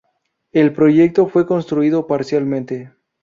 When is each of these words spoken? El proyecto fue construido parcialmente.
El 0.51 0.73
proyecto 0.73 1.27
fue 1.27 1.45
construido 1.45 2.07
parcialmente. 2.07 2.91